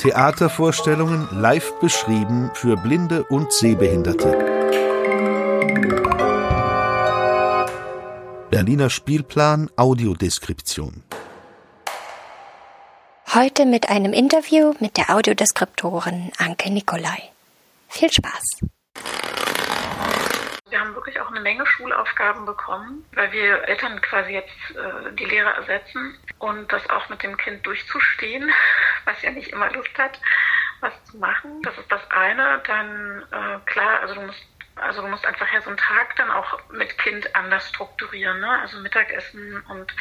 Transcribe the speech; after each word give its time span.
Theatervorstellungen 0.00 1.28
live 1.30 1.72
beschrieben 1.80 2.50
für 2.54 2.76
Blinde 2.76 3.24
und 3.24 3.52
Sehbehinderte. 3.52 4.36
Berliner 8.50 8.90
Spielplan 8.90 9.70
Audiodeskription. 9.76 11.04
Heute 13.34 13.64
mit 13.64 13.88
einem 13.88 14.12
Interview 14.12 14.74
mit 14.80 14.96
der 14.96 15.14
Audiodeskriptorin 15.14 16.32
Anke 16.36 16.70
Nikolai. 16.70 17.30
Viel 17.88 18.12
Spaß! 18.12 18.60
Haben 20.82 20.96
wirklich 20.96 21.20
auch 21.20 21.30
eine 21.30 21.40
Menge 21.40 21.64
Schulaufgaben 21.64 22.44
bekommen, 22.44 23.04
weil 23.12 23.30
wir 23.30 23.68
Eltern 23.68 24.00
quasi 24.02 24.32
jetzt 24.32 24.50
äh, 24.70 25.12
die 25.12 25.26
Lehrer 25.26 25.54
ersetzen 25.54 26.18
und 26.40 26.72
das 26.72 26.90
auch 26.90 27.08
mit 27.08 27.22
dem 27.22 27.36
Kind 27.36 27.64
durchzustehen, 27.64 28.50
was 29.04 29.22
ja 29.22 29.30
nicht 29.30 29.52
immer 29.52 29.70
Lust 29.70 29.96
hat, 29.96 30.20
was 30.80 30.92
zu 31.04 31.18
machen. 31.18 31.62
Das 31.62 31.78
ist 31.78 31.90
das 31.92 32.02
eine. 32.10 32.60
Dann 32.66 33.22
äh, 33.30 33.58
klar, 33.64 34.00
also 34.00 34.14
du 34.16 34.22
musst 34.22 34.44
also 34.74 35.02
du 35.02 35.08
musst 35.08 35.24
einfach 35.24 35.52
ja 35.52 35.60
so 35.60 35.68
einen 35.68 35.76
Tag 35.76 36.16
dann 36.16 36.30
auch 36.30 36.58
mit 36.70 36.98
Kind 36.98 37.36
anders 37.36 37.68
strukturieren, 37.68 38.40
ne? 38.40 38.58
Also 38.60 38.78
Mittagessen 38.80 39.62
und 39.68 39.94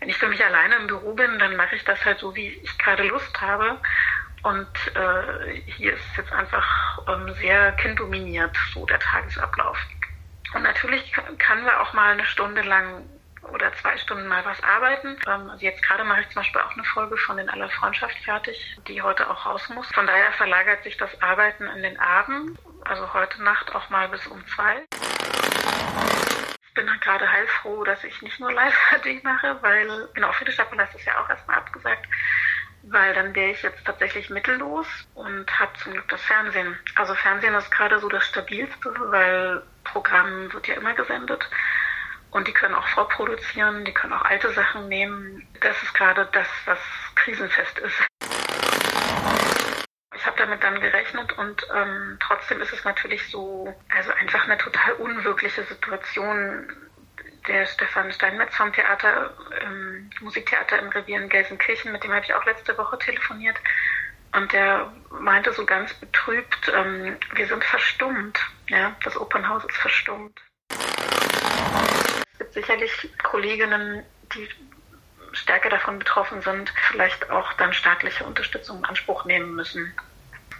wenn 0.00 0.08
ich 0.08 0.16
für 0.16 0.28
mich 0.28 0.44
alleine 0.44 0.76
im 0.76 0.88
Büro 0.88 1.12
bin, 1.12 1.38
dann 1.38 1.54
mache 1.54 1.76
ich 1.76 1.84
das 1.84 2.04
halt 2.04 2.18
so, 2.18 2.34
wie 2.34 2.48
ich 2.48 2.78
gerade 2.78 3.04
Lust 3.04 3.40
habe. 3.40 3.78
Und 4.42 4.68
äh, 4.94 5.62
hier 5.64 5.94
ist 5.94 6.04
es 6.10 6.16
jetzt 6.18 6.32
einfach 6.32 6.98
ähm, 7.08 7.32
sehr 7.40 7.72
kinddominiert, 7.72 8.54
so 8.74 8.84
der 8.84 8.98
Tagesablauf. 8.98 9.78
Und 10.54 10.62
natürlich 10.62 11.12
kann 11.38 11.64
wir 11.64 11.80
auch 11.80 11.92
mal 11.92 12.12
eine 12.12 12.24
Stunde 12.26 12.62
lang 12.62 13.04
oder 13.52 13.72
zwei 13.74 13.96
Stunden 13.98 14.26
mal 14.26 14.44
was 14.44 14.62
arbeiten. 14.62 15.18
Ähm, 15.26 15.50
also 15.50 15.64
jetzt 15.64 15.82
gerade 15.82 16.04
mache 16.04 16.22
ich 16.22 16.28
zum 16.28 16.36
Beispiel 16.36 16.60
auch 16.60 16.72
eine 16.72 16.84
Folge 16.84 17.16
von 17.16 17.36
den 17.36 17.50
aller 17.50 17.68
Freundschaft 17.70 18.16
fertig, 18.24 18.78
die 18.88 19.02
heute 19.02 19.28
auch 19.28 19.44
raus 19.46 19.68
muss. 19.68 19.86
Von 19.88 20.06
daher 20.06 20.32
verlagert 20.32 20.82
sich 20.84 20.96
das 20.96 21.10
Arbeiten 21.20 21.64
in 21.64 21.82
den 21.82 21.98
Abend, 21.98 22.58
also 22.84 23.12
heute 23.12 23.42
Nacht 23.42 23.74
auch 23.74 23.90
mal 23.90 24.08
bis 24.08 24.26
um 24.26 24.44
zwei. 24.46 24.84
Ich 26.66 26.74
bin 26.74 26.86
gerade 27.00 27.30
heilfroh, 27.30 27.84
dass 27.84 28.02
ich 28.02 28.20
nicht 28.22 28.40
nur 28.40 28.52
Live-HD 28.52 29.22
mache, 29.22 29.58
weil 29.60 30.08
genau, 30.14 30.32
Friedrichstadtpalast 30.32 30.94
ist 30.94 31.06
ja 31.06 31.20
auch 31.20 31.28
erstmal 31.28 31.58
abgesagt 31.58 32.06
weil 32.88 33.14
dann 33.14 33.34
wäre 33.34 33.50
ich 33.50 33.62
jetzt 33.62 33.84
tatsächlich 33.84 34.30
mittellos 34.30 34.86
und 35.14 35.58
habe 35.58 35.72
zum 35.78 35.92
Glück 35.92 36.08
das 36.08 36.22
Fernsehen. 36.22 36.78
Also 36.96 37.14
Fernsehen 37.14 37.54
ist 37.54 37.70
gerade 37.70 37.98
so 37.98 38.08
das 38.08 38.26
Stabilste, 38.26 38.94
weil 39.10 39.62
Programm 39.84 40.52
wird 40.52 40.66
ja 40.68 40.74
immer 40.74 40.94
gesendet. 40.94 41.48
Und 42.30 42.48
die 42.48 42.52
können 42.52 42.74
auch 42.74 42.86
vorproduzieren, 42.88 43.84
die 43.84 43.94
können 43.94 44.12
auch 44.12 44.24
alte 44.24 44.52
Sachen 44.52 44.88
nehmen. 44.88 45.46
Das 45.60 45.80
ist 45.82 45.94
gerade 45.94 46.28
das, 46.32 46.48
was 46.64 46.78
krisenfest 47.14 47.78
ist. 47.78 48.02
Ich 50.16 50.26
habe 50.26 50.36
damit 50.38 50.62
dann 50.62 50.80
gerechnet 50.80 51.32
und 51.38 51.66
ähm, 51.74 52.18
trotzdem 52.20 52.60
ist 52.60 52.72
es 52.72 52.84
natürlich 52.84 53.30
so, 53.30 53.74
also 53.94 54.10
einfach 54.12 54.44
eine 54.44 54.58
total 54.58 54.94
unwirkliche 54.94 55.62
Situation. 55.64 56.72
Der 57.46 57.66
Stefan 57.66 58.10
Steinmetz 58.12 58.56
vom 58.56 58.72
Theater, 58.72 59.36
ähm, 59.60 60.10
Musiktheater 60.20 60.78
im 60.78 60.88
Revier 60.88 61.20
in 61.20 61.28
Gelsenkirchen, 61.28 61.92
mit 61.92 62.02
dem 62.02 62.12
habe 62.12 62.24
ich 62.24 62.32
auch 62.32 62.44
letzte 62.46 62.76
Woche 62.78 62.98
telefoniert. 62.98 63.56
Und 64.32 64.52
der 64.52 64.92
meinte 65.10 65.52
so 65.52 65.64
ganz 65.64 65.92
betrübt, 65.94 66.72
ähm, 66.74 67.16
wir 67.34 67.46
sind 67.46 67.62
verstummt. 67.62 68.40
Ja, 68.68 68.96
das 69.04 69.16
Opernhaus 69.16 69.64
ist 69.64 69.76
verstummt. 69.76 70.40
Es 72.32 72.38
gibt 72.38 72.54
sicherlich 72.54 73.10
Kolleginnen, 73.22 74.04
die 74.34 74.48
stärker 75.32 75.68
davon 75.68 75.98
betroffen 75.98 76.40
sind, 76.42 76.72
vielleicht 76.88 77.30
auch 77.30 77.52
dann 77.54 77.72
staatliche 77.72 78.24
Unterstützung 78.24 78.78
in 78.78 78.84
Anspruch 78.86 79.24
nehmen 79.24 79.54
müssen, 79.54 79.94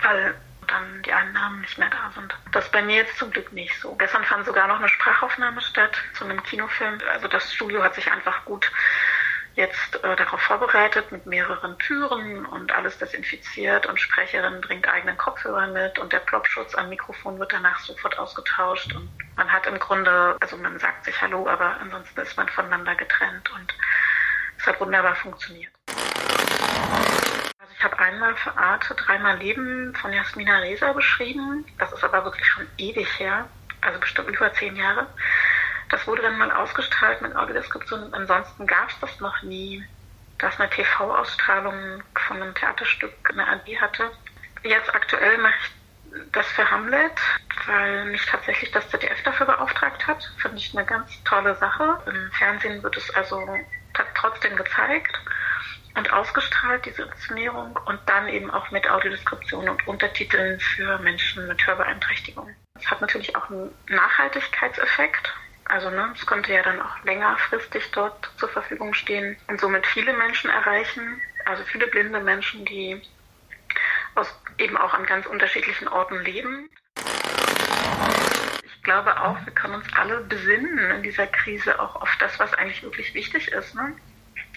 weil 0.02 0.34
dann 0.70 1.02
die 1.02 1.12
Einnahmen 1.12 1.60
nicht 1.60 1.78
mehr 1.78 1.90
da 1.90 2.10
sind. 2.14 2.34
Das 2.52 2.66
ist 2.66 2.72
bei 2.72 2.82
mir 2.82 2.96
jetzt 2.96 3.18
zum 3.18 3.30
Glück 3.30 3.52
nicht 3.52 3.78
so. 3.80 3.94
Gestern 3.94 4.24
fand 4.24 4.46
sogar 4.46 4.68
noch 4.68 4.78
eine 4.78 4.88
Sprachaufnahme 4.88 5.60
statt 5.60 5.96
zu 6.14 6.24
einem 6.24 6.42
Kinofilm. 6.42 6.98
Also 7.12 7.28
das 7.28 7.52
Studio 7.52 7.82
hat 7.82 7.94
sich 7.94 8.10
einfach 8.10 8.44
gut 8.44 8.70
jetzt 9.54 10.02
äh, 10.02 10.16
darauf 10.16 10.40
vorbereitet 10.40 11.12
mit 11.12 11.26
mehreren 11.26 11.78
Türen 11.78 12.44
und 12.46 12.72
alles 12.72 12.98
desinfiziert 12.98 13.86
und 13.86 14.00
Sprecherin 14.00 14.60
bringt 14.60 14.88
eigenen 14.88 15.16
Kopfhörer 15.16 15.68
mit 15.68 15.98
und 15.98 16.12
der 16.12 16.18
Plopschutz 16.18 16.74
am 16.74 16.88
Mikrofon 16.88 17.38
wird 17.38 17.52
danach 17.52 17.78
sofort 17.80 18.18
ausgetauscht 18.18 18.92
und 18.94 19.08
man 19.36 19.52
hat 19.52 19.66
im 19.66 19.78
Grunde, 19.78 20.36
also 20.40 20.56
man 20.56 20.78
sagt 20.78 21.04
sich 21.04 21.20
Hallo, 21.20 21.48
aber 21.48 21.76
ansonsten 21.80 22.20
ist 22.20 22.36
man 22.36 22.48
voneinander 22.48 22.94
getrennt 22.96 23.50
und 23.52 23.74
es 24.58 24.66
hat 24.66 24.80
wunderbar 24.80 25.14
funktioniert. 25.14 25.70
Habe 27.84 27.98
einmal 27.98 28.34
für 28.36 28.56
Arte 28.56 28.94
dreimal 28.94 29.36
Leben 29.36 29.94
von 29.94 30.10
Jasmina 30.10 30.60
Reza 30.60 30.94
beschrieben. 30.94 31.66
Das 31.78 31.92
ist 31.92 32.02
aber 32.02 32.24
wirklich 32.24 32.46
schon 32.48 32.66
ewig 32.78 33.06
her, 33.18 33.46
also 33.82 34.00
bestimmt 34.00 34.30
über 34.30 34.50
zehn 34.54 34.74
Jahre. 34.74 35.06
Das 35.90 36.06
wurde 36.06 36.22
dann 36.22 36.38
mal 36.38 36.50
ausgestrahlt 36.50 37.20
mit 37.20 37.36
Audiodeskription. 37.36 38.14
Ansonsten 38.14 38.66
gab 38.66 38.88
es 38.88 38.98
das 39.00 39.20
noch 39.20 39.42
nie, 39.42 39.84
dass 40.38 40.58
eine 40.58 40.70
TV-Ausstrahlung 40.70 42.02
von 42.26 42.42
einem 42.42 42.54
Theaterstück 42.54 43.12
eine 43.28 43.46
AD 43.46 43.78
hatte. 43.78 44.10
Jetzt 44.62 44.94
aktuell 44.94 45.36
mache 45.36 45.52
ich 45.60 46.32
das 46.32 46.46
für 46.52 46.70
Hamlet, 46.70 47.20
weil 47.66 48.06
mich 48.06 48.24
tatsächlich 48.24 48.70
das 48.70 48.88
ZDF 48.88 49.22
dafür 49.24 49.44
beauftragt 49.44 50.06
hat. 50.06 50.24
Finde 50.38 50.56
ich 50.56 50.74
eine 50.74 50.86
ganz 50.86 51.22
tolle 51.24 51.54
Sache. 51.56 52.00
Im 52.06 52.32
Fernsehen 52.32 52.82
wird 52.82 52.96
es 52.96 53.14
also 53.14 53.46
trotzdem 54.14 54.56
gezeigt 54.56 55.20
und 55.96 56.12
ausgestrahlt, 56.12 56.84
diese 56.86 57.02
Inszenierung, 57.02 57.78
und 57.86 58.00
dann 58.06 58.28
eben 58.28 58.50
auch 58.50 58.70
mit 58.70 58.88
Audiodeskription 58.88 59.68
und 59.68 59.86
Untertiteln 59.86 60.58
für 60.60 60.98
Menschen 60.98 61.46
mit 61.46 61.66
Hörbeeinträchtigungen. 61.66 62.54
Es 62.76 62.90
hat 62.90 63.00
natürlich 63.00 63.36
auch 63.36 63.48
einen 63.50 63.72
Nachhaltigkeitseffekt. 63.88 65.32
Also 65.66 65.90
ne, 65.90 66.12
es 66.14 66.26
konnte 66.26 66.52
ja 66.52 66.62
dann 66.62 66.80
auch 66.82 67.02
längerfristig 67.04 67.90
dort 67.92 68.30
zur 68.36 68.48
Verfügung 68.50 68.92
stehen 68.92 69.36
und 69.46 69.60
somit 69.60 69.86
viele 69.86 70.12
Menschen 70.12 70.50
erreichen, 70.50 71.22
also 71.46 71.62
viele 71.64 71.86
blinde 71.86 72.20
Menschen, 72.20 72.64
die 72.66 73.00
aus, 74.14 74.28
eben 74.58 74.76
auch 74.76 74.92
an 74.92 75.06
ganz 75.06 75.26
unterschiedlichen 75.26 75.88
Orten 75.88 76.20
leben. 76.20 76.68
Ich 78.64 78.82
glaube 78.82 79.18
auch, 79.22 79.42
wir 79.44 79.52
können 79.54 79.76
uns 79.76 79.86
alle 79.94 80.20
besinnen 80.20 80.90
in 80.90 81.02
dieser 81.02 81.26
Krise 81.26 81.80
auch 81.80 81.96
auf 81.96 82.14
das, 82.20 82.38
was 82.38 82.52
eigentlich 82.54 82.82
wirklich 82.82 83.14
wichtig 83.14 83.48
ist. 83.48 83.74
Ne? 83.74 83.96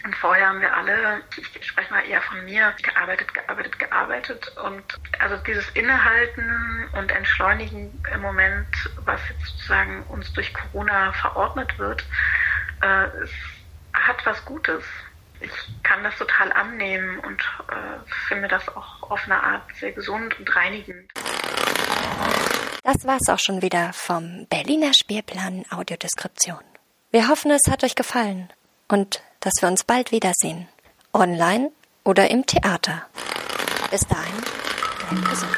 Und 0.04 0.16
vorher 0.16 0.48
haben 0.48 0.62
wir 0.62 0.74
alle, 0.76 1.22
ich 1.38 1.66
spreche 1.66 1.92
mal 1.92 2.06
eher 2.06 2.22
von 2.22 2.46
mir, 2.46 2.74
gearbeitet, 2.82 3.34
gearbeitet, 3.34 3.80
gearbeitet. 3.80 4.58
Und 4.64 4.84
also 5.20 5.38
dieses 5.38 5.70
Innehalten 5.72 6.90
und 6.94 7.12
Entschleunigen 7.12 8.02
im 8.14 8.22
Moment, 8.22 8.68
was 9.06 9.20
jetzt 9.30 9.46
sozusagen 9.46 10.04
uns 10.04 10.32
durch 10.34 10.54
Corona 10.54 11.12
verordnet 11.14 11.78
wird, 11.78 12.06
äh, 12.82 13.08
hat 13.94 14.26
was 14.26 14.44
Gutes. 14.46 14.84
Ich 15.40 15.52
kann 15.84 16.04
das 16.04 16.18
total 16.18 16.52
annehmen 16.54 17.20
und 17.20 17.42
äh, 17.70 18.10
finde 18.28 18.48
das 18.48 18.68
auch 18.70 19.12
auf 19.12 19.22
eine 19.26 19.42
Art 19.42 19.64
sehr 19.76 19.92
gesund 19.92 20.38
und 20.40 20.56
reinigend. 20.56 21.12
Das 22.84 23.06
war's 23.06 23.28
auch 23.30 23.40
schon 23.40 23.62
wieder 23.62 23.92
vom 23.94 24.48
Berliner 24.48 24.94
Spielplan 24.94 25.66
Audiodeskription. 25.70 26.64
Wir 27.12 27.28
hoffen, 27.28 27.52
es 27.52 27.70
hat 27.70 27.84
euch 27.84 27.96
gefallen 27.96 28.52
und 28.88 29.22
dass 29.48 29.62
wir 29.62 29.70
uns 29.70 29.86
bald 29.86 30.12
wiedersehen. 30.12 30.68
Online 31.14 31.72
oder 32.04 32.30
im 32.30 32.46
Theater. 32.46 33.04
Bis 33.90 34.02
dahin, 34.02 34.36
bleibt 35.08 35.30
gesund. 35.30 35.56